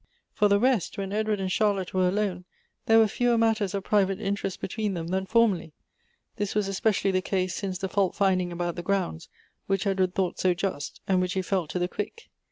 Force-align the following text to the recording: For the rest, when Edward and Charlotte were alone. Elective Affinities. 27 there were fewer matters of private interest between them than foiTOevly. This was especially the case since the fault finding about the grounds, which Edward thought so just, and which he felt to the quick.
For 0.33 0.47
the 0.47 0.59
rest, 0.59 0.97
when 0.97 1.13
Edward 1.13 1.39
and 1.39 1.51
Charlotte 1.51 1.93
were 1.93 2.07
alone. 2.07 2.45
Elective 2.87 2.87
Affinities. 2.87 2.87
27 2.87 2.87
there 2.87 2.97
were 2.97 3.07
fewer 3.07 3.37
matters 3.37 3.73
of 3.75 3.83
private 3.83 4.19
interest 4.19 4.59
between 4.59 4.93
them 4.95 5.07
than 5.09 5.27
foiTOevly. 5.27 5.73
This 6.37 6.55
was 6.55 6.67
especially 6.67 7.11
the 7.11 7.21
case 7.21 7.53
since 7.53 7.77
the 7.77 7.87
fault 7.87 8.15
finding 8.15 8.51
about 8.51 8.75
the 8.77 8.81
grounds, 8.81 9.29
which 9.67 9.85
Edward 9.85 10.15
thought 10.15 10.39
so 10.39 10.55
just, 10.55 11.01
and 11.07 11.21
which 11.21 11.33
he 11.33 11.43
felt 11.43 11.69
to 11.69 11.77
the 11.77 11.87
quick. 11.87 12.31